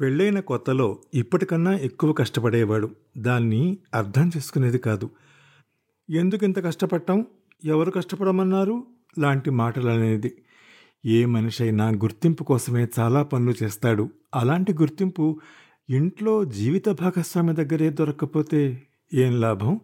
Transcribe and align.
పెళ్ళైన 0.00 0.40
కొత్తలో 0.40 0.98
ఇప్పటికన్నా 1.14 1.78
ఎక్కువ 1.78 2.12
కష్టపడేవాడు. 2.12 2.90
దాన్ని 3.18 3.78
అర్థం 3.94 4.28
చేసుకునేది 4.36 4.78
కాదు. 4.78 5.10
ఎందుకు 6.10 6.44
ఇంత 6.44 6.64
కష్టపడటం 6.64 7.26
ఎవరు 7.64 7.90
కష్టపడమన్నారు? 7.90 8.84
లాంటి 9.18 9.50
మాటలు 9.50 9.88
అనేది 9.88 10.36
ఏ 11.06 11.24
మనిషి 11.24 11.62
అయినా 11.62 11.88
గుర్తింపు 11.88 12.44
కోసమే 12.44 12.88
చాలా 12.98 13.22
పనులు 13.22 13.64
చేస్తాడు. 13.64 14.10
అలాంటి 14.34 14.72
గుర్తింపు 14.72 15.40
ఇంట్లో 15.90 16.44
జీవిత 16.44 16.88
భాగస్వామి 16.88 17.54
దగ్గరే 17.54 17.90
దొరకకపోతే 17.90 18.82
ఏం 19.14 19.40
లాభం? 19.40 19.80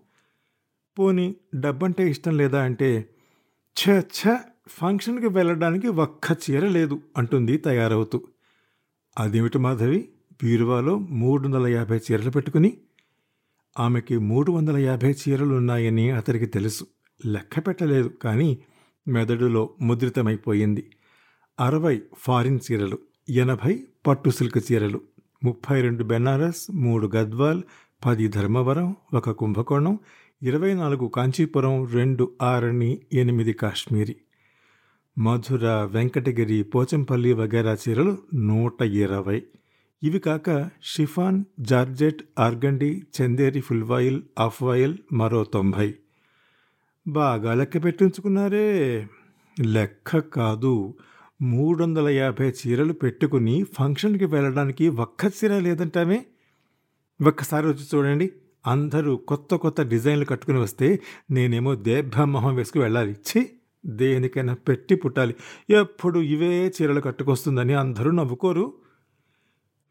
పోని 0.98 1.34
డబ్బంటే 1.54 2.10
ఇష్టం 2.10 2.36
లేదా 2.36 2.62
అంటే 2.62 3.08
ఛ 3.80 4.00
ఛ 4.00 4.36
ఫంక్షన్కి 4.68 5.28
వెళ్ళడానికి 5.28 5.88
ఒక్క 5.88 6.36
చీర 6.50 6.68
లేదు 6.68 7.00
అంటుంది 7.16 7.56
తయారవుతూ. 7.56 8.22
అదేమిటి 9.20 9.58
మాధవి? 9.58 10.08
బీరువాలో 10.42 10.98
మూడు 10.98 11.42
వందల 11.42 11.66
యాభై 11.66 11.96
చీరలు 11.96 12.30
పెట్టుకుని 12.30 12.76
ఆమెకి 13.78 14.18
మూడు 14.18 14.52
వందల 14.52 14.76
యాభై 14.76 15.10
చీరలు 15.10 15.54
ఉన్నాయని 15.54 16.10
అతనికి 16.10 16.46
తెలుసు. 16.46 16.84
లెక్క 17.26 17.66
పెట్టలేదు 17.66 18.08
కానీ 18.08 18.58
మెదడులో 19.08 19.70
ముద్రితమైపోయింది. 19.80 20.90
అరవై 21.60 22.02
ఫారిన్ 22.18 22.60
చీరలు 22.72 22.98
ఎనభై 23.28 23.84
పట్టు 24.06 24.30
సిల్క్ 24.30 24.72
చీరలు 24.72 25.00
ముప్పై 25.44 25.80
రెండు 25.80 26.04
బెనారస్ 26.04 26.66
మూడు 26.74 27.10
గద్వాల్ 27.16 27.62
పది 28.06 28.28
ధర్మవరం 28.28 28.96
ఒక 29.14 29.30
కుంభకోణం 29.30 29.98
ఇరవై 30.42 30.74
నాలుగు 30.74 31.08
కాంచీపురం 31.08 31.86
రెండు 31.86 32.32
ఆరణి 32.42 33.00
ఎనిమిది 33.12 33.52
కాశ్మీరీ. 33.52 34.16
మధుర 35.18 35.66
వెంకటగిరి 35.66 36.62
పోచంపల్లి 36.62 37.32
వగేరా 37.32 37.76
చీరలు 37.88 38.18
నూట 38.34 38.82
ఇరవై. 38.82 39.42
ఇవి 40.02 40.18
కాక 40.18 40.70
chiffon 40.82 41.44
georgette 41.60 42.22
organdy 42.38 43.02
Chanderi 43.20 43.60
full voile 43.60 44.22
half voile 44.38 44.94
మరో 45.12 45.44
తొంభై. 45.44 45.94
బాగా 47.08 47.54
లెక్క 47.54 47.84
పెట్టించుకున్నారే. 47.84 49.08
లెక్క 49.60 50.18
కాదు. 50.18 50.94
మూడు 51.42 51.82
వందల 51.82 52.08
యాభై 52.08 52.50
చీరలు 52.50 52.92
పెట్టుకుని 52.92 53.64
ఫంక్షన్కి 53.78 54.24
వెళ్ళడానికి 54.24 54.88
ఒక్క 54.88 55.24
చీర 55.24 55.58
లేదంటామే? 55.58 56.26
ఒక్కసారి 57.22 57.66
వచ్చి 57.66 57.84
చూడండి. 57.94 58.32
అందరూ 58.66 59.16
కొత్త 59.16 59.54
కొత్త 59.54 59.82
డిజైన్లు 59.82 60.24
కట్టుకుని 60.24 60.58
వస్తే 60.58 61.00
నేనేమో 61.30 61.74
దేభ్యమొహం 61.74 62.54
వేసుకు 62.54 62.78
వెళ్ళాలి. 62.78 63.12
ఛీ! 63.12 63.46
దేనికైనా 63.86 64.54
పెట్టి 64.54 64.94
పుట్టాలి. 64.94 65.34
ఎప్పుడు 65.70 66.18
ఇవే 66.18 66.72
చీరలు 66.82 67.00
కట్టుకొస్తుందని 67.00 67.74
అందరూ 67.74 68.10
నవ్వుకోరు. 68.10 68.72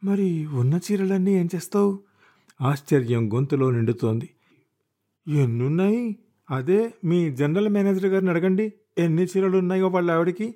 మరి 0.04 0.46
ఉన్న 0.46 0.80
చీరలన్నీ 0.92 1.36
ఏం 1.36 1.50
చేస్తావు? 1.56 2.00
ఆశ్చర్యం 2.62 3.34
గొంతులో 3.34 3.72
నిండుతోంది. 3.72 4.30
ఎన్నున్నాయి? 5.28 6.16
అదే 6.52 6.94
మీ 7.06 7.36
జనరల్ 7.36 7.70
మేనేజర్ 7.70 8.06
గారిని 8.06 8.30
అడగండి. 8.30 8.73
ఎన్ని 8.98 9.23
చీరలు 9.23 9.58
ఉన్నాయో 9.58 9.88
వాళ్ళ 9.88 10.12
ఆవిడకి. 10.12 10.56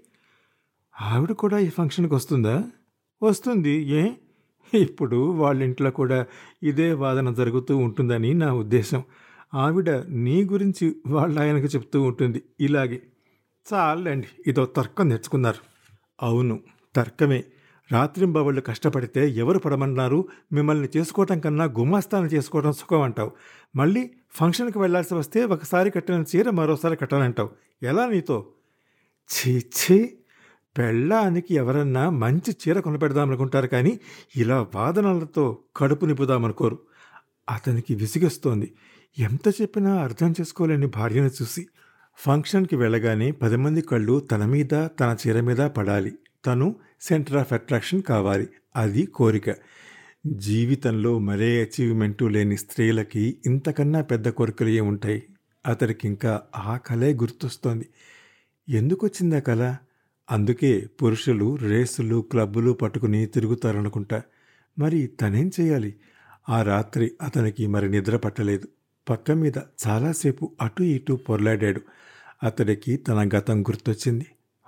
ఆవిడ 1.01 1.31
కూడా 1.31 1.59
ఈ 1.59 1.69
ఫంక్షన్కి 1.69 2.15
వస్తుందా? 2.15 2.63
వస్తుంది 3.23 3.83
ఏ? 3.83 4.09
ఇప్పుడు 4.73 5.31
వాళ్ళ 5.31 5.63
ఇంట్లో 5.63 5.91
కూడా 5.91 6.25
ఇదే 6.63 6.93
వాదన 6.93 7.33
జరుగుతూ 7.33 7.77
ఉంటుందని 7.77 8.33
నా 8.33 8.53
ఉద్దేశం. 8.53 9.03
ఆవిడ 9.53 9.89
నీ 9.89 10.43
గురించి 10.43 10.95
వాళ్ళ 11.07 11.39
ఆయనకు 11.39 11.65
చెప్తూ 11.65 12.01
ఉంటుంది. 12.01 12.43
ఇలాగే. 12.59 13.01
చాలండి 13.73 14.27
ఇదో 14.47 14.65
తర్కం 14.65 15.09
నేర్చుకున్నారు. 15.09 15.59
అవును 16.21 16.59
తర్కమే. 16.95 17.43
రాత్రింబవళ్ళు 17.91 18.61
కష్టపడితే 18.61 19.29
ఎవరు 19.29 19.59
పడమన్నారు? 19.59 20.27
మిమ్మల్ని 20.51 20.87
చేసుకోవటం 20.97 21.39
కన్నా 21.39 21.65
గుమాస్తాను 21.65 22.25
చేసుకోవడం 22.25 22.71
సుఖం 22.71 23.01
అంటావు 23.01 23.31
మళ్ళీ 23.75 24.11
ఫంక్షన్కి 24.31 24.79
వెళ్ళాల్సి 24.79 25.13
వస్తే 25.13 25.45
ఒకసారి 25.45 25.89
కట్టిన 25.89 26.23
చీర 26.35 26.49
మరోసారి 26.49 26.95
కట్టాలంటావు. 26.97 27.49
ఎలా 27.83 28.07
నీతో? 28.07 28.47
చీచీ 29.29 30.17
పెళ్ళానికి 30.77 31.55
ఎవరన్నా 31.55 32.09
మంచి 32.09 32.51
చీర 32.51 32.79
కొనపెడదామనుకుంటారు 32.79 33.67
కానీ 33.67 33.99
ఇలా 34.35 34.67
వాదనలతో 34.75 35.57
కడుపు 35.75 36.05
నింపుదామనుకోరు. 36.05 36.79
అతనికి 37.49 37.95
విసిగొస్తోంది. 37.95 38.73
ఎంత 39.19 39.61
చెప్పినా 39.61 39.95
అర్థం 39.95 40.31
చేసుకోలేని 40.31 40.87
భార్యను 40.87 41.27
చూసి. 41.27 41.67
ఫంక్షన్కి 42.15 42.75
వెళ్ళగానే 42.75 43.31
పది 43.31 43.55
మంది 43.55 43.81
కళ్ళు 43.81 44.19
తన 44.19 44.45
మీద 44.45 44.87
తన 44.99 45.17
చీర 45.27 45.39
మీద 45.39 45.57
పడాలి. 45.57 46.13
తను 46.45 46.75
సెంటర్ 47.01 47.37
ఆఫ్ 47.37 47.53
అట్రాక్షన్ 47.53 48.01
కావాలి. 48.01 48.47
అది 48.75 49.05
కోరిక. 49.05 49.55
జీవితంలో 50.27 51.19
మరే 51.19 51.61
అచీవ్మెంటు 51.61 52.25
లేని 52.25 52.57
స్త్రీలకి 52.57 53.37
ఇంతకన్నా 53.45 54.01
పెద్ద 54.01 54.29
కోరికలు 54.29 54.69
ఏముంటాయి 54.69 55.23
అతడికి 55.67 56.07
ఇంకా 56.07 56.41
ఆ 56.55 56.77
కళే 56.77 57.13
గుర్తొస్తోంది. 57.13 57.85
ఎందుకు 58.69 59.05
వచ్చిందా 59.05 59.39
కళ 59.39 59.75
అందుకే 60.31 60.87
పురుషులు 61.03 61.55
రేసులు 61.55 62.21
క్లబ్బులు 62.21 62.71
పట్టుకుని 62.71 63.25
తిరుగుతారనుకుంటా. 63.25 64.21
మరి 64.79 65.07
తనేం 65.07 65.51
చేయాలి? 65.61 65.95
ఆ 66.49 66.61
రాత్రి 66.61 67.11
అతనికి 67.21 67.67
మరి 67.67 67.89
నిద్ర 67.89 68.17
పట్టలేదు. 68.17 68.67
పక్క 69.09 69.31
మీద 69.31 69.53
చాలాసేపు 69.87 70.51
అటు 70.61 70.83
ఇటు 70.83 71.13
పొర్లాడాడు. 71.13 71.81
అతడికి 72.43 72.97
తన 72.97 73.29
గతం 73.37 73.61
గుర్తొచ్చింది. 73.61 74.25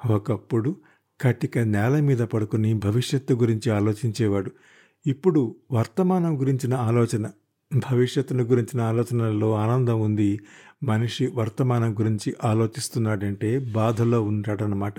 ఒకప్పుడు 0.09 0.75
కటిక 1.21 1.59
నేల 1.59 1.99
మీద 1.99 2.19
పడుకుని 2.19 2.73
భవిష్యత్తు 2.73 3.33
గురించి 3.33 3.71
ఆలోచించేవాడు. 3.71 4.51
ఇప్పుడు 5.07 5.55
వర్తమానం 5.71 6.39
గురించిన 6.39 6.73
ఆలోచన 6.73 7.29
భవిష్యత్తును 7.91 8.43
గురించిన 8.43 8.81
ఆలోచనలలో 8.81 9.53
ఆనందం 9.53 10.01
ఉంది. 10.01 10.39
మనిషి 10.83 11.27
వర్తమానం 11.27 11.93
గురించి 11.93 12.35
ఆలోచిస్తున్నాడంటే 12.43 13.59
బాధలో 13.59 14.21
ఉంటాడనమాట 14.21 14.93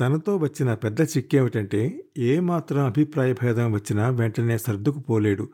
తనతో 0.00 0.36
వచ్చిన 0.36 0.74
పెద్ద 0.74 1.00
చిక్కేమిటంటే 1.00 2.04
ఏమాత్రం 2.18 2.84
అభిప్రాయ 2.84 3.32
భేదం 3.32 3.72
వచ్చినా 3.72 4.08
వెంటనే 4.08 4.58
సర్దుకుపోలేడు. 4.58 5.48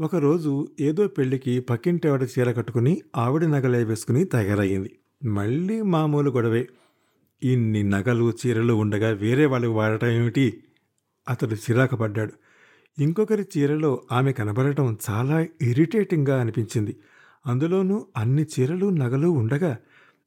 ఒకరోజు 0.00 0.68
ఏదో 0.80 1.06
పెళ్ళికి 1.08 1.60
పక్కింటి 1.60 2.08
ఆవిడ 2.08 2.22
చీర 2.22 2.52
కట్టుకుని 2.52 3.02
ఆవిడ 3.16 3.44
నగలే 3.44 3.84
వేసుకుని 3.84 4.24
తయారయ్యింది. 4.24 4.98
మళ్ళీ 5.24 5.82
మామూలు 5.82 6.30
గొడవే. 6.30 6.68
ఇన్ని 7.42 7.82
నగలు 7.82 8.32
చీరలు 8.46 8.74
ఉండగా 8.74 9.10
వేరే 9.10 9.46
వాళ్ళకి 9.46 9.72
వాడటం 9.72 10.08
ఏమిటి? 10.08 10.64
అతడు 11.28 11.54
చిరాకు 11.54 11.96
పడ్డాడు. 11.96 12.32
ఇంకొకరి 12.98 13.46
చీరలో 13.58 14.02
ఆమె 14.12 14.32
కనబడటం 14.32 14.98
చాలా 15.10 15.46
ఇరిటేటింగ్గా 15.62 16.40
అనిపించింది. 16.40 16.96
అందులోనూ 17.46 18.06
అన్ని 18.16 18.42
చీరలు 18.42 18.86
నగలు 18.90 19.28
ఉండగా 19.28 19.76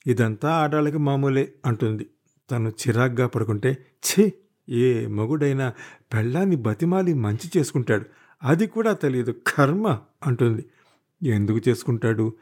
ఇదంతా 0.08 0.50
ఆడాళ్ళకి 0.50 0.98
మామూలే 0.98 1.54
అంటుంది. 1.66 2.06
తను 2.52 2.70
చిరాగ్గా 2.70 3.28
పడుకుంటే 3.28 3.78
ఛీ 3.80 4.32
ఏ 4.70 5.08
మొగుడైనా 5.08 5.74
పెళ్ళాన్ని 6.14 6.56
బతిమాలి 6.56 7.14
మంచి 7.14 7.60
చేసుకుంటాడు. 7.60 8.06
అది 8.44 8.68
కూడా 8.68 8.94
తెలియదు. 8.94 9.36
కర్మ 9.48 10.00
అంటుంది. 10.26 10.66
ఎందుకు 11.24 11.70
చేసుకుంటాడు? 11.70 12.34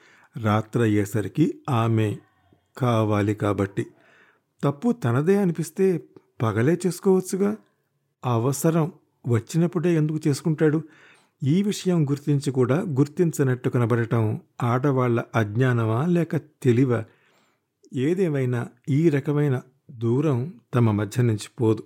రాత్రి 0.44 0.84
అయ్యేసరికి 0.84 1.62
ఆమె 1.70 2.18
కావాలి 2.78 3.36
కాబట్టి. 3.36 3.88
తప్పు 4.64 4.92
తనదే 4.92 5.38
అనిపిస్తే 5.38 6.04
పగలే 6.42 6.78
చేసుకోవచ్చుగా. 6.88 7.56
అవసరం 8.26 8.92
వచ్చినప్పుడే 9.28 9.96
ఎందుకు 9.96 10.20
చేసుకుంటాడు? 10.28 10.82
ఈ 11.44 11.64
విషయం 11.64 12.10
గుర్తించి 12.10 12.52
కూడా 12.52 12.82
గుర్తించనట్టు 12.82 13.70
కనబడటం 13.70 14.42
ఆడవాళ్ళ 14.64 15.24
అజ్ఞానమా 15.36 16.06
లేక 16.06 16.38
తెలివ? 16.38 17.04
ఏదేమైనా 17.94 18.68
ఈ 18.90 19.10
రకమైన 19.10 19.62
దూరం 19.92 20.54
తమ 20.74 20.92
మధ్య 20.92 21.22
నుంచి 21.22 21.48
పోదు. 21.62 21.84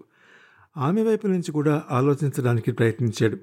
ఆమె 0.77 1.03
వైపు 1.03 1.27
నుంచి 1.27 1.51
కూడా 1.51 1.83
ఆలోచించడానికి 1.91 2.71
ప్రయత్నించాడు. 2.71 3.37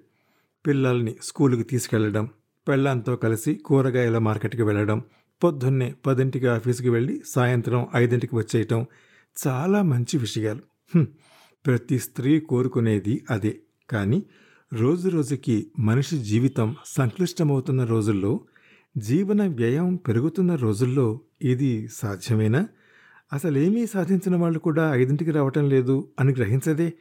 పిల్లల్ని 0.67 1.14
స్కూలుకి 1.23 1.62
తీసుకెళ్ళడం 1.62 2.29
పెళ్ళంతో 2.69 3.17
కలిసి 3.17 3.55
కూరగాయల 3.55 4.19
మార్కెట్కి 4.19 4.62
వెళ్ళడం 4.62 5.03
పొద్దున్నే 5.44 5.94
పదింటికి 6.06 6.47
ఆఫీస్కి 6.47 6.88
వెళ్ళి 6.88 7.23
సాయంత్రం 7.26 7.87
ఐదింటికి 7.97 8.37
వచ్చేయటం 8.37 8.87
చాలా 9.47 9.82
మంచి 9.82 10.19
విషయాలు. 10.19 10.61
ప్రతి 11.67 11.99
స్త్రీ 11.99 12.41
కోరుకునేది 12.41 13.25
అదే. 13.31 13.59
కానీ 13.91 14.23
రోజు 14.73 15.09
రోజుకి 15.09 15.67
మనిషి 15.79 16.19
జీవితం 16.19 16.76
సంక్లిష్టమవుతున్న 16.87 17.85
రోజుల్లో 17.85 18.41
జీవన 18.99 19.47
వ్యయం 19.47 19.97
పెరుగుతున్న 19.97 20.55
రోజుల్లో 20.55 21.20
ఇది 21.43 21.88
సాధ్యమేనా? 21.93 22.69
అసలేమీ 23.32 23.87
సాధించిన 23.87 24.37
వాళ్ళు 24.37 24.59
కూడా 24.59 24.94
ఐదింటికి 24.94 25.31
రావటం 25.31 25.69
లేదు 25.69 26.09
అని 26.20 26.32
గ్రహించదే. 26.32 26.93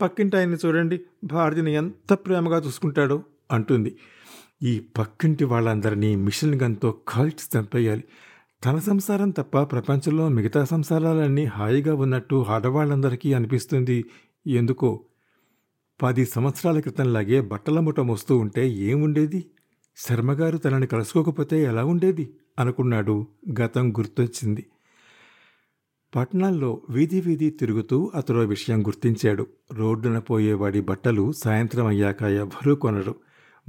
పక్కింటి 0.00 0.36
ఆయన్ని 0.36 0.56
చూడండి. 0.66 1.00
భార్యని 1.24 1.74
ఎంత 1.74 2.12
ప్రేమగా 2.12 2.58
చూసుకుంటాడో 2.58 3.22
అంటుంది. 3.52 3.96
ఈ 4.62 4.80
పక్కింటి 4.98 5.44
వాళ్ళందరినీ 5.44 6.16
మిషన్ 6.16 6.60
గన్తో 6.62 6.94
కాల్చి 7.08 7.58
చంపేయాలి. 7.58 8.04
తన 8.64 8.78
సంసారం 8.78 9.30
తప్ప 9.30 9.62
ప్రపంచంలో 9.62 10.28
మిగతా 10.28 10.64
సంసారాలన్నీ 10.64 11.44
హాయిగా 11.44 11.94
ఉన్నట్టు 11.94 12.44
ఆడవాళ్ళందరికీ 12.48 13.32
అనిపిస్తుంది. 13.32 14.04
ఎందుకో? 14.46 15.00
పది 16.02 16.26
సంవత్సరాల 16.26 16.80
క్రితంలాగే 16.80 17.40
బట్టల 17.40 17.80
ముఠ 17.80 18.00
మోస్తూ 18.00 18.38
ఉంటే 18.38 18.68
ఏముండేది? 18.68 19.44
శర్మగారు 19.96 20.56
తనని 20.56 20.86
కలుసుకోకపోతే 20.86 21.62
ఎలా 21.62 21.84
ఉండేది? 21.84 22.34
అనుకున్నాడు 22.58 23.26
గతం 23.60 23.90
గుర్తొచ్చింది. 23.90 24.66
పట్నాల్లో 26.16 26.82
వీధి 26.90 27.20
వీధి 27.20 27.50
తిరుగుతూ 27.50 28.12
అతడు 28.14 28.38
విషయం 28.38 28.86
గుర్తించాడు. 28.86 29.46
రోడ్డున 29.72 30.18
పోయేవాడి 30.18 30.80
బట్టలు 30.80 31.32
సాయంత్రం 31.32 31.86
అయ్యాక 31.86 32.22
ఎవ్వరూ 32.22 32.74
కొనరు. 32.74 33.14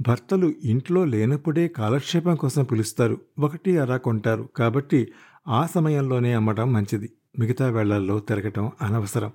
భర్తలు 0.08 0.54
ఇంట్లో 0.64 1.04
లేనప్పుడే 1.04 1.68
కాలక్షేపం 1.68 2.34
కోసం 2.34 2.64
పిలుస్తారు. 2.64 3.20
ఒకటి 3.38 3.78
అరా 3.78 3.96
కొంటారు. 3.96 4.48
కాబట్టి 4.56 5.12
ఆ 5.48 5.66
సమయంలోనే 5.66 6.32
అమ్మటం 6.32 6.72
మంచిది. 6.72 7.10
మిగతా 7.38 7.66
వేళల్లో 7.66 8.18
తిరగటం 8.18 8.70
అనవసరం. 8.82 9.32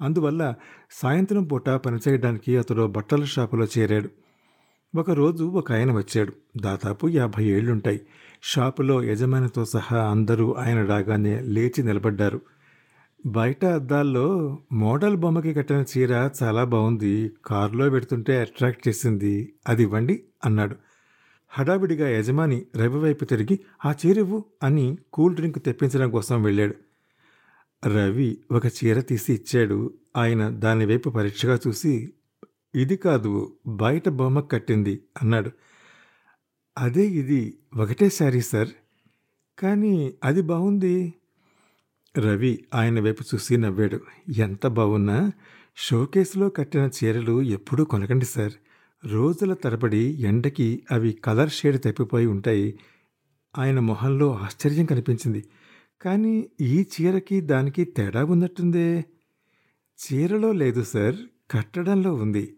అందువల్ల 0.00 0.54
సాయంత్రం 0.90 1.44
పూట 1.44 1.70
పనిచేయడానికి 1.70 2.56
అతడు 2.56 2.86
బట్టల 2.86 3.24
షాపులో 3.24 3.66
చేరాడు. 3.78 4.08
ఒకరోజు 4.98 5.44
ఒక 5.44 5.72
ఆయన 5.72 5.92
వచ్చాడు. 5.92 6.32
దాదాపు 6.60 7.08
యాభై 7.08 7.44
ఏళ్ళుంటాయి 7.44 8.00
షాపులో 8.42 9.04
యజమానితో 9.04 9.64
సహా 9.64 10.10
అందరూ 10.10 10.52
ఆయన 10.52 10.84
రాగానే 10.84 11.40
లేచి 11.40 11.82
నిలబడ్డారు. 11.82 12.40
బయట 13.26 13.64
అద్దాల్లో 13.64 14.58
మోడల్ 14.72 15.16
బొమ్మకి 15.16 15.54
కట్టిన 15.54 15.84
చీర 15.98 16.30
చాలా 16.42 16.64
బాగుంది. 16.64 17.30
కారులో 17.46 17.90
పెడుతుంటే 17.90 18.40
అట్రాక్ట్ 18.40 18.88
చేసింది. 18.88 19.54
అది 19.68 19.82
ఇవ్వండి 19.82 20.22
అన్నాడు. 20.44 20.76
హడావిడిగా 21.48 22.08
యజమాని 22.08 22.66
రవి 22.76 22.98
వైపు 22.98 23.24
తిరిగి 23.24 23.60
ఆ 23.86 23.94
చీరవు 24.06 24.44
అని 24.62 24.98
కూల్ 25.12 25.34
డ్రింక్ 25.34 25.64
తెప్పించడం 25.64 26.10
కోసం 26.10 26.42
వెళ్ళాడు. 26.42 26.74
రవి 27.88 28.38
ఒక 28.52 28.66
చీర 28.66 29.00
తీసి 29.00 29.32
ఇచ్చాడు. 29.32 29.92
ఆయన 30.16 30.48
దాని 30.48 30.86
వైపు 30.86 31.10
పరీక్షగా 31.10 31.58
చూసి 31.68 32.12
ఇది 32.74 32.96
కాదు 32.96 33.52
బయట 33.66 34.08
బొమ్మ 34.08 34.40
కట్టింది 34.40 35.00
అన్నాడు. 35.22 35.50
అదే 36.78 37.06
ఇది 37.06 37.58
ఒకటే 37.76 38.08
శారీ 38.08 38.40
సార్. 38.40 38.68
కానీ 39.58 40.14
అది 40.24 40.42
బాగుంది. 40.42 41.14
రవి 42.18 42.64
ఆయన 42.74 43.00
వైపు 43.00 43.24
చూసి 43.34 43.56
నవ్వాడు. 43.56 44.00
ఎంత 44.36 44.66
బాగున్నా 44.66 45.32
షోకేస్లో 45.76 46.48
కట్టిన 46.48 46.80
చీరలు 46.80 47.42
ఎప్పుడూ 47.42 47.84
కొనకండి 47.84 48.24
సార్. 48.24 48.52
రోజుల 49.06 49.54
తరబడి 49.54 50.22
ఎండకి 50.22 50.82
అవి 50.90 51.12
కలర్ 51.12 51.50
షేడ్ 51.50 51.82
తప్పిపోయి 51.82 52.26
ఉంటాయి. 52.26 52.78
ఆయన 53.58 53.80
మొహంలో 53.80 54.34
ఆశ్చర్యం 54.34 54.84
కనిపించింది. 54.84 55.44
కానీ 56.02 56.50
ఈ 56.60 56.82
చీరకి 56.82 57.40
దానికి 57.40 57.84
తేడా 57.84 58.24
ఉన్నట్టుందే. 58.24 59.04
చీరలో 59.98 60.52
లేదు 60.52 60.82
సార్. 60.82 61.16
కట్టడంలో 61.50 62.14
ఉంది. 62.14 62.56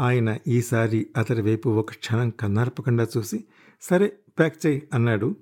ఆయన 0.00 0.38
ఈసారి 0.46 1.06
అతడి 1.16 1.42
వైపు 1.42 1.68
ఒక 1.68 1.92
క్షణం 1.92 2.30
కన్నార్పకుండా 2.30 3.06
చూసి 3.16 3.44
సరే 3.80 4.12
ప్యాక్ 4.38 4.66
చేయి 4.66 4.82
అన్నాడు. 4.94 5.36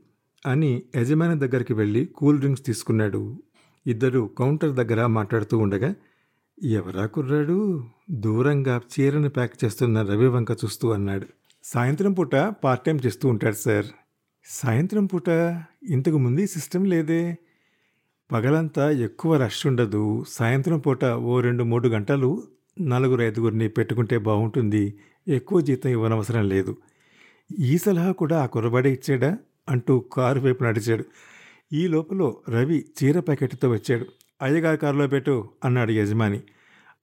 అని 0.47 0.83
యజమాని 0.97 1.41
దగ్గరికి 1.41 1.75
వెళ్ళి 1.75 2.05
కూల్ 2.06 2.39
డ్రింక్స్ 2.39 2.65
తీసుకున్నాడు. 2.65 3.43
ఇద్దరు 3.87 4.31
కౌంటర్ 4.39 4.75
దగ్గర 4.75 5.06
మాట్లాడుతూ 5.06 5.59
ఉండగా 5.59 5.95
ఎవరా 6.62 7.06
కుర్రాడు? 7.06 7.85
దూరంగా 8.11 8.81
చీరను 9.01 9.29
ప్యాక్ 9.29 9.65
చేస్తున్న 9.65 10.03
రవి 10.03 10.27
వంక 10.27 10.51
చూస్తూ 10.51 10.91
అన్నాడు. 10.91 11.27
సాయంత్రం 11.65 12.12
పూట 12.12 12.33
పార్ట్ 12.37 12.85
టైం 12.85 12.97
చేస్తూ 13.06 13.29
ఉంటాడు 13.29 13.55
సార్. 13.55 13.87
సాయంత్రం 14.47 15.06
పూట 15.06 15.29
ఇంతకు 15.89 16.19
ముందు 16.19 16.47
సిస్టమ్ 16.47 16.87
లేదే. 16.87 17.39
పగలంతా 18.33 18.91
ఎక్కువ 18.91 19.37
రష్ 19.37 19.67
ఉండదు. 19.67 20.25
సాయంత్రం 20.29 20.79
పూట 20.79 21.05
ఓ 21.05 21.41
రెండు 21.41 21.65
మూడు 21.65 21.89
గంటలు 21.89 22.43
నలుగురు 22.81 23.23
ఐదుగురిని 23.23 23.69
పెట్టుకుంటే 23.69 24.19
బాగుంటుంది. 24.19 24.94
ఎక్కువ 25.29 25.61
జీతం 25.61 25.91
ఇవ్వనవసరం 25.91 26.49
లేదు. 26.49 26.76
ఈ 27.59 27.79
సలహా 27.79 28.12
కూడా 28.12 28.43
ఆ 28.43 28.47
కుర్రవాడే 28.47 28.93
ఇచ్చాడా? 28.93 29.38
అంటూ 29.69 30.00
కారు 30.00 30.41
వైపు 30.41 30.65
నడిచాడు. 30.65 31.05
ఈ 31.73 31.88
లోపల 31.88 32.32
రవి 32.49 32.85
చీర 33.05 33.21
ప్యాకెట్తో 33.21 33.71
వచ్చాడు. 33.71 34.06
అయ్యగారు 34.43 34.76
కారులో 34.76 35.06
పెట్టు 35.06 35.49
అన్నాడు 35.65 35.93
యజమాని. 35.93 36.41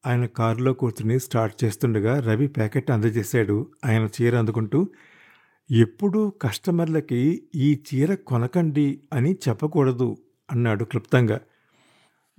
ఆయన 0.07 0.25
కారులో 0.25 0.73
కూర్చుని 0.73 1.19
స్టార్ట్ 1.19 1.63
చేస్తుండగా 1.63 2.19
రవి 2.19 2.47
ప్యాకెట్ 2.47 2.91
అందజేశాడు. 2.91 3.67
ఆయన 3.85 4.09
చీర 4.21 4.37
అందుకుంటూ 4.37 4.87
ఎప్పుడూ 5.71 6.29
కస్టమర్లకి 6.29 7.43
ఈ 7.55 7.81
చీర 7.93 8.15
కొనకండి 8.15 8.99
అని 9.13 9.37
చెప్పకూడదు 9.49 10.17
అన్నాడు 10.51 10.83
క్లుప్తంగా. 10.83 11.39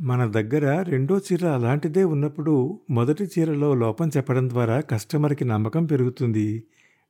మన 0.03 0.31
దగ్గర 0.31 0.83
రెండో 0.83 1.19
చీర 1.19 1.49
అలాంటిదే 1.49 2.05
ఉన్నప్పుడు 2.05 2.81
మొదటి 2.91 3.25
చీరలో 3.25 3.75
లోపం 3.75 4.09
చెప్పడం 4.09 4.49
ద్వారా 4.49 4.81
కస్టమర్కి 4.81 5.45
నమ్మకం 5.45 5.87
పెరుగుతుంది. 5.87 6.65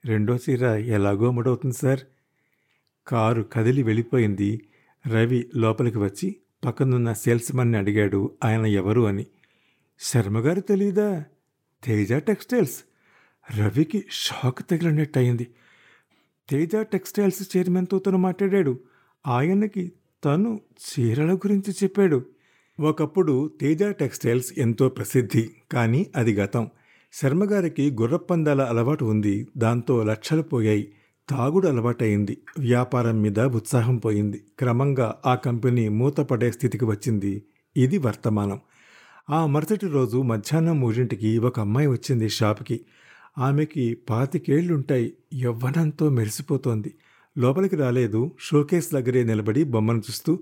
రెండో 0.05 0.37
చీర 0.37 0.67
ఎలాగో 0.67 1.31
ముడవుతుంది 1.31 1.77
సార్. 1.77 2.00
కారు 3.06 3.43
కదిలి 3.43 3.83
వెళ్ళిపోయింది. 3.83 4.69
రవి 5.06 5.50
లోపలికి 5.56 5.99
వచ్చి 5.99 6.37
పక్కనున్న 6.65 7.12
సేల్స్మన్ని 7.12 7.79
అడిగాడు. 7.79 8.31
ఆయన 8.44 8.67
ఎవరు 8.67 9.00
అని. 9.06 9.27
శర్మగారు 10.00 10.61
తెలీదా? 10.61 11.25
తేజ 11.85 12.12
టెక్స్టైల్స్. 12.12 12.85
రవికి 13.61 14.05
షాక్ 14.11 14.71
తగిలినట్టు 14.71 15.19
అయింది 15.19 15.47
తేజ 16.49 16.77
టెక్స్టైల్స్ 16.77 17.56
చైర్మన్తో 17.56 17.99
తను 17.99 18.19
మాట్లాడాడు. 18.19 18.81
ఆయనకి 19.27 19.93
తను 20.25 20.61
చీరల 20.79 21.35
గురించి 21.35 21.73
చెప్పాడు. 21.73 22.27
ఒకప్పుడు 22.82 23.50
తేజ 23.61 23.84
టెక్స్టైల్స్ 23.84 24.58
ఎంతో 24.58 24.88
ప్రసిద్ధి 24.88 25.50
కానీ 25.73 26.06
అది 26.17 26.34
గతం. 26.34 26.69
శర్మగారికి 27.12 27.90
గుర్రపందాల 27.90 28.62
అలవాటు 28.62 29.05
ఉంది 29.05 29.46
దాంతో 29.56 30.02
లక్షలు 30.02 30.43
పోయాయి. 30.43 30.93
తాగుడు 31.29 31.69
అలవాటయింది 31.69 32.38
వ్యాపారం 32.58 33.23
మీద 33.23 33.40
ఉత్సాహం 33.40 33.96
పోయింది. 33.96 34.44
క్రమంగా 34.58 35.14
ఆ 35.26 35.34
కంపెనీ 35.34 35.88
మూతపడే 35.88 36.50
స్థితికి 36.50 36.84
వచ్చింది. 36.84 37.43
ఇది 37.76 37.99
వర్తమానం. 37.99 38.61
ఆ 39.31 39.46
మరుసటి 39.46 39.87
రోజు 39.87 40.23
మధ్యాహ్నం 40.23 40.81
మూడింటికి 40.81 41.38
ఒక 41.38 41.61
అమ్మాయి 41.61 41.87
వచ్చింది 41.87 42.29
షాప్కి. 42.29 42.81
ఆమెకి 43.38 43.94
పాతికేళ్ళుంటాయి 43.94 45.12
యవ్వనంతో 45.34 46.08
మెరిసిపోతోంది. 46.08 46.94
లోపలికి 47.38 47.76
రాలేదు 47.76 48.31
షోకేస్ 48.40 48.93
దగ్గరే 48.93 49.25
నిలబడి 49.25 49.64
బొమ్మను 49.64 49.99
చూస్తూ 49.99 50.38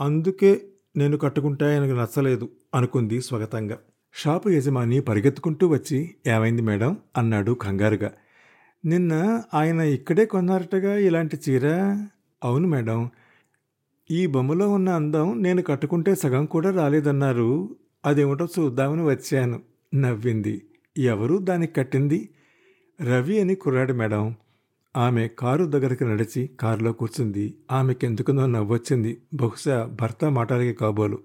అందుకే 0.00 0.62
నేను 0.96 1.16
కట్టుకుంటే 1.16 1.64
ఆయనకు 1.64 2.00
నచ్చలేదు 2.00 2.48
అనుకుంది 2.74 3.20
స్వగతంగా. 3.20 3.78
షాపు 4.14 4.48
యజమాని 4.48 5.00
పరిగెత్తుకుంటూ 5.00 5.68
వచ్చి 5.68 6.14
ఏమైంది 6.26 6.62
మేడం? 6.62 6.96
అన్నాడు 7.16 7.52
కంగారుగా. 7.52 8.12
నిన్న 8.84 9.42
ఆయన 9.54 9.80
ఇక్కడే 9.80 10.26
కొన్నారటగా 10.26 10.98
ఇలాంటి 10.98 11.38
చీర? 11.48 11.68
అవును 12.44 12.68
మేడం. 12.68 13.10
ఈ 14.10 14.26
బొమ్మలో 14.26 14.68
ఉన్న 14.68 14.88
అందం 14.88 15.42
నేను 15.42 15.62
కట్టుకుంటే 15.62 16.14
సగం 16.14 16.46
కూడా 16.46 16.70
రాలేదన్నారు. 16.70 17.76
అదేమిటో 18.06 18.48
చూద్దామని 18.58 19.02
వచ్చాను 19.02 19.60
నవ్వింది. 19.94 20.62
ఎవరు 20.98 21.36
దానికి 21.36 21.72
కట్టింది? 21.72 22.28
రవి 23.02 23.40
అని 23.40 23.54
కుర్రాడు 23.54 23.92
మేడం. 23.92 24.34
ఆమె 24.96 25.28
కారు 25.28 25.64
దగ్గరికి 25.64 26.04
నడిచి 26.04 26.50
కారులో 26.60 26.92
కూర్చుంది. 26.92 27.54
ఆమెకెందుకునో 27.72 28.46
నవ్వొచ్చింది. 28.46 29.22
బహుశా 29.34 29.96
భర్త 30.00 30.24
మాటలకి 30.24 30.72
కాబోలు. 30.72 31.18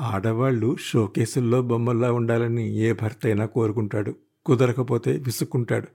ఆడవాళ్ళు 0.00 0.76
షోకేసుల్లో 0.76 1.62
బొమ్మల్లా 1.62 2.12
ఉండాలని 2.12 2.74
ఏ 2.74 2.92
భర్త 2.92 3.18
అయినా 3.24 3.46
కోరుకుంటాడు. 3.46 4.14
కుదరకపోతే 4.46 5.12
విసుక్కుంటాడు. 5.12 5.88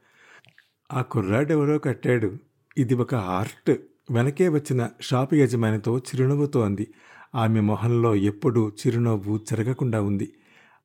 ఆ 0.93 1.01
కుర్రాడెవరో 1.01 1.79
కట్టాడు. 1.79 2.37
ఇది 2.77 2.93
ఒక 2.93 3.15
ఆర్ట్. 3.15 3.71
వెనకే 4.11 4.49
వచ్చిన 4.49 4.89
షాపు 5.01 5.35
యజమానితో 5.35 5.97
చిరునవ్వుతో 5.97 6.61
అంది. 6.61 6.93
ఆమె 7.35 7.59
మొహంలో 7.59 8.15
ఎప్పుడూ 8.15 8.69
చిరునవ్వు 8.69 9.39
జరగకుండా 9.51 10.01
ఉంది. 10.01 10.33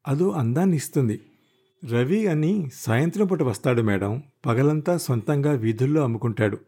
అదో 0.09 0.31
అందాన్ని 0.31 0.77
ఇస్తుంది. 0.77 1.21
రవి 1.85 2.27
అని 2.27 2.71
సాయంత్రం 2.75 3.27
పూట 3.27 3.43
వస్తాడు 3.43 3.83
మేడం. 3.83 4.23
పగలంతా 4.47 4.97
సొంతంగా 4.97 5.53
వీధుల్లో 5.53 6.03
అమ్ముకుంటాడు. 6.03 6.59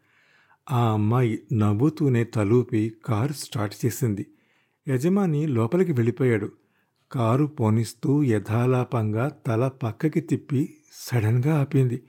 ఆ 0.73 0.93
అమ్మాయి 0.93 1.43
నవ్వుతూనే 1.52 2.25
తలూపి 2.25 2.93
కారు 3.05 3.33
స్టార్ట్ 3.33 3.87
చేసింది. 3.87 4.26
యజమాని 4.88 5.47
లోపలికి 5.47 5.93
వెళ్ళిపోయాడు. 5.93 6.52
కారు 7.12 7.45
పోనిస్తూ 7.45 8.23
యథాలాపంగా 8.23 9.29
తల 9.47 9.69
పక్కకి 9.69 10.21
తిప్పి 10.21 10.75
సడన్గా 10.93 11.61
ఆపింది. 11.61 12.02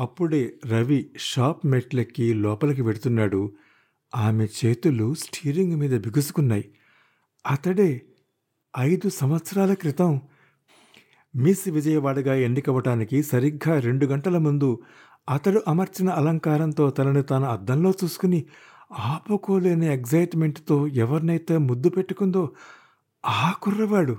అప్పుడే 0.00 0.54
రవి 0.66 1.10
షాప్ 1.16 1.66
మెట్లెక్కి 1.66 2.34
లోపలికి 2.34 2.82
వెడుతున్నాడు. 2.82 3.52
ఆమె 4.16 4.46
చేతులు 4.64 5.14
స్టీరింగ్ 5.14 5.76
మీద 5.76 6.00
బిగుసుకున్నాయి. 6.00 6.70
అతడే 7.50 8.02
ఐదు 8.78 9.08
సంవత్సరాల 9.08 9.74
క్రితం 9.74 10.20
మిస్ 11.36 11.68
విజయవాడగా 11.68 12.34
ఎన్నికవటానికి 12.34 13.22
సరిగ్గా 13.22 13.80
రెండు 13.80 14.06
గంటల 14.06 14.38
ముందు 14.38 14.82
అతడు 15.30 15.62
అమర్చిన 15.68 16.10
అలంకారంతో 16.10 16.90
తనని 16.90 17.22
తాను 17.22 17.46
అద్దంలో 17.46 17.92
చూసుకుని 18.04 18.44
ఆపుకోలేని 18.98 19.92
ఎగ్జైట్మెంట్తో 19.92 20.86
ఎవరినైతే 20.86 21.56
ముద్దు 21.56 21.88
పెట్టుకుందో 21.88 22.50
ఆ 23.26 23.54
కుర్రవాడు. 23.62 24.16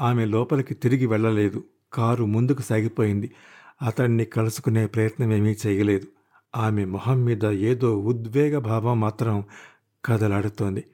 ఆమె 0.00 0.24
లోపలికి 0.24 0.74
తిరిగి 0.74 1.06
వెళ్ళలేదు. 1.06 1.64
కారు 1.92 2.24
ముందుకు 2.24 2.62
సాగిపోయింది. 2.62 3.30
అతన్ని 3.82 4.24
కలుసుకునే 4.24 4.86
ప్రయత్నం 4.86 5.32
ఏమీ 5.32 5.56
చేయలేదు. 5.66 6.06
ఆమె 6.56 6.84
మొహం 6.84 7.24
మీద 7.24 7.44
ఏదో 7.44 7.98
ఉద్వేగ 7.98 8.58
భావం 8.58 9.00
మాత్రం 9.00 9.44
కదలాడుతోంది. 10.04 10.84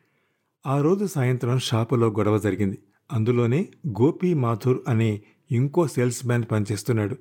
ఆ 0.66 0.80
రోజు 0.80 1.06
సాయంత్రం 1.06 1.58
షాపులో 1.58 2.06
గొడవ 2.06 2.38
జరిగింది. 2.38 2.78
అందులోనే 3.12 3.68
గోపి 3.88 4.34
మాథుర్ 4.34 4.78
అనే 4.88 5.22
ఇంకో 5.50 5.86
సేల్స్ 5.86 6.26
మ్యాన్ 6.26 6.44
పనిచేస్తున్నాడు. 6.52 7.16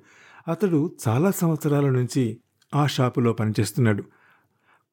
అతడు 0.48 0.92
చాలా 1.08 1.30
సంవత్సరాల 1.30 1.88
నుంచి 1.90 2.38
ఆ 2.74 2.86
షాపులో 2.86 3.32
పనిచేస్తున్నాడు. 3.32 4.04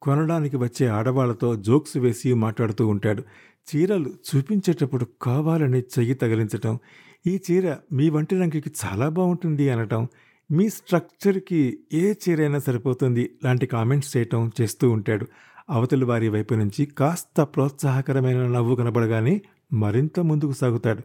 కొనడానికి 0.02 0.56
వచ్చే 0.56 0.86
ఆడవాళ్ళతో 0.86 1.56
జోక్స్ 1.56 1.96
వేసి 1.96 2.34
మాట్లాడుతూ 2.34 2.86
ఉంటాడు. 2.86 3.22
చీరలు 3.68 4.08
చూపించేటప్పుడు 4.08 5.06
కావాలని 5.22 5.80
చెయ్యి 5.80 6.14
తగిలించటం 6.14 6.78
ఈ 7.26 7.40
చీర 7.50 7.76
మీ 7.92 8.10
వంటి 8.10 8.36
రంగుకి 8.36 8.70
చాలా 8.84 9.08
బాగుంటుంది 9.08 9.70
అనటం 9.70 10.08
మీ 10.50 10.68
స్ట్రక్చర్కి 10.68 11.78
ఏ 11.92 12.12
చీర 12.12 12.40
అయినా 12.40 12.58
సరిపోతుంది 12.58 13.30
లాంటి 13.44 13.66
కామెంట్స్ 13.66 14.16
చేయటం 14.16 14.52
చేస్తూ 14.60 14.90
ఉంటాడు. 14.90 15.26
అవతలి 15.70 16.04
వారి 16.04 16.28
వైపు 16.28 16.54
నుంచి 16.54 16.86
కాస్త 16.86 17.42
ప్రోత్సాహకరమైన 17.42 18.46
నవ్వు 18.46 18.74
కనబడగానే 18.74 19.42
మరింత 19.72 20.20
ముందుకు 20.20 20.52
సాగుతాడు. 20.52 21.02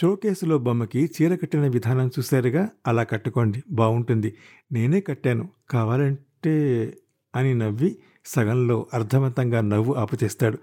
షోకేసులో 0.00 0.58
బొమ్మకి 0.58 1.04
చీర 1.04 1.34
కట్టిన 1.34 1.68
విధానం 1.68 2.06
చూశారుగా? 2.08 2.68
అలా 2.86 3.02
కట్టుకోండి 3.02 3.62
బాగుంటుంది 3.70 4.34
నేనే 4.72 5.00
కట్టాను. 5.00 5.48
కావాలంటే 5.70 6.96
అని 7.36 7.54
నవ్వి 7.54 7.96
సగంలో 8.26 8.86
అర్థవంతంగా 8.94 9.60
నవ్వు 9.60 9.94
ఆపుచేస్తాడు. 9.94 10.58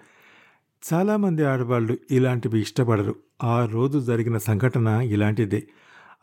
చాలామంది 0.93 1.45
ఆడవాళ్ళు 1.45 1.97
ఇలాంటివి 2.11 2.61
ఇష్టపడరు. 2.61 3.15
ఆ 3.43 3.65
రోజు 3.65 3.99
జరిగిన 3.99 4.37
సంఘటన 4.37 4.87
ఇలాంటిదే. 4.87 5.67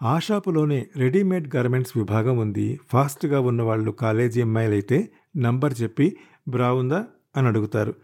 ఆ 0.02 0.18
షాపులోనే 0.18 0.86
రెడీమేడ్ 0.96 1.56
గార్మెంట్స్ 1.56 1.96
విభాగం 1.96 2.38
ఉంది. 2.38 2.80
ఫాస్ట్గా 2.92 3.40
ఉన్నవాళ్ళు 3.40 3.90
కాలేజీ 3.90 4.42
అమ్మాయిలైతే 4.42 5.10
నంబర్ 5.36 5.74
చెప్పి 5.82 6.16
బ్రా 6.48 6.72
ఉందా? 6.72 7.04
అని 7.36 7.46
అడుగుతారు. 7.46 7.94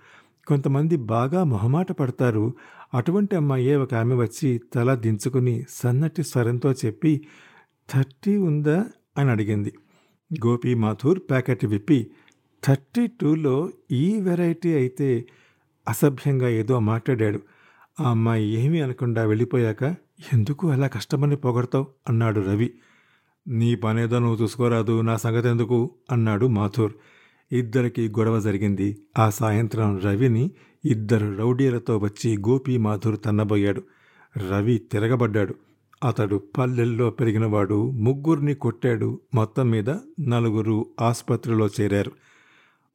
కొంతమంది 0.50 0.96
బాగా 0.96 1.44
మొహమాట 1.44 1.92
పడతారు. 1.92 2.54
అటువంటి 2.94 3.36
అమ్మాయే 3.36 3.76
ఒక 3.76 3.94
ఆమె 3.94 4.14
వచ్చి 4.14 4.60
తల 4.74 4.94
దించుకుని 4.94 5.64
సన్నటి 5.68 6.22
స్వరంతో 6.22 6.72
చెప్పి 6.72 7.26
థర్టీ 7.90 8.36
ఉందా? 8.36 8.86
అని 9.18 9.30
అడిగింది. 9.30 9.72
గోపి 10.46 10.74
మాథూర్ 10.74 11.18
ప్యాకెట్ 11.18 11.64
విప్పి 11.64 12.10
థర్టీ 12.66 13.06
టూలో 13.06 13.70
ఈ 13.90 14.20
వెరైటీ 14.20 14.74
అయితే 14.74 15.24
అసభ్యంగా 15.88 16.48
ఏదో 16.48 16.78
మాట్లాడాడు. 16.78 17.40
ఆ 18.00 18.10
అమ్మాయి 18.10 18.50
ఏమీ 18.50 18.80
అనకుండా 18.80 19.24
వెళ్ళిపోయాక 19.24 19.84
ఎందుకు 20.32 20.70
అలా 20.70 20.86
కష్టమని 20.86 21.36
పొగడతావు? 21.36 21.86
అన్నాడు 22.08 22.40
రవి. 22.40 22.72
నీ 23.48 23.74
పనేదో 23.74 24.18
నువ్వు 24.18 24.42
చూసుకోరాదు 24.42 25.00
నా 25.00 25.16
సంగతి 25.16 25.48
ఎందుకు? 25.48 25.90
అన్నాడు 26.12 26.46
మాథూర్ 26.46 26.92
ఇద్దరికి 27.52 28.08
గొడవ 28.08 28.40
జరిగింది. 28.40 28.98
ఆ 29.18 29.30
సాయంత్రం 29.30 29.98
రవిని 29.98 30.50
ఇద్దరు 30.84 31.36
రౌడీలతో 31.36 31.98
వచ్చి 31.98 32.36
గోపి 32.36 32.76
మాధుర్ 32.76 33.18
తన్నబోయాడు. 33.24 33.82
రవి 34.50 34.78
తిరగబడ్డాడు. 34.78 35.54
అతడు 36.04 36.42
పల్లెల్లో 36.58 37.10
పెరిగినవాడు. 37.10 37.90
ముగ్గురిని 37.90 38.54
కొట్టాడు. 38.54 39.20
మొత్తం 39.34 39.70
మీద 39.70 39.90
నలుగురు 40.20 40.86
ఆసుపత్రిలో 41.00 41.68
చేరారు. 41.80 42.12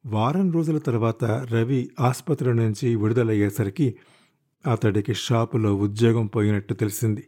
వారం 0.06 0.52
రోజుల 0.52 0.78
తర్వాత 0.78 1.24
రవి 1.24 1.90
ఆసుపత్రి 2.00 2.54
నుంచి 2.54 2.96
విడుదలయ్యేసరికి 2.96 3.94
అతడికి 4.72 5.14
షాపులో 5.14 5.74
ఉద్యోగం 5.74 6.26
పోయినట్టు 6.26 6.74
తెలిసింది. 6.74 7.24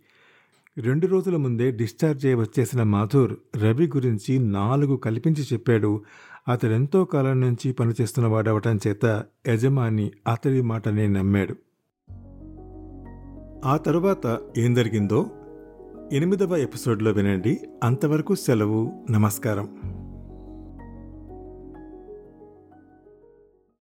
రెండు 0.78 1.06
రోజుల 1.06 1.36
ముందే 1.36 1.70
డిశ్చార్జ్ 1.70 2.26
అయి 2.26 2.34
వచ్చేసిన 2.34 2.82
మాధుర్ 2.82 3.34
రవి 3.56 3.86
గురించి 3.86 4.38
నాలుగు 4.38 4.96
కల్పించి 4.96 5.42
చెప్పాడు. 5.52 6.02
అతడెంతో 6.48 7.04
కాలం 7.04 7.40
నుంచి 7.40 7.72
పనిచేస్తున్న 7.72 8.28
వాడవటం 8.28 8.78
చేత 8.86 9.24
యజమాని 9.48 10.10
అతడి 10.28 10.62
మాటనే 10.62 11.06
నమ్మాడు. 11.06 11.54
ఆ 13.68 13.76
తరువాత 13.76 14.38
ఏం 14.58 14.74
జరిగిందో 14.74 15.26
ఎనిమిదవ 16.12 16.56
ఎపిసోడ్లో 16.56 17.10
వినండి. 17.10 17.60
అంతవరకు 17.84 18.34
సెలవు 18.34 19.06
నమస్కారం. 19.10 19.68